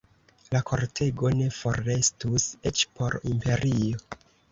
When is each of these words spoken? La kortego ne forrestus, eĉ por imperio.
La 0.53 0.59
kortego 0.69 1.29
ne 1.41 1.49
forrestus, 1.57 2.47
eĉ 2.71 2.81
por 2.97 3.17
imperio. 3.33 4.01